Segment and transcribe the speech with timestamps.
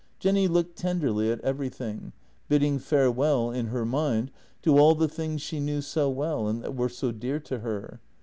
[0.17, 2.11] Jenny looked tenderly at everything,
[2.47, 4.31] bidding farewell in her mind
[4.63, 7.99] to all the things she knew so well, and that were so dear to her.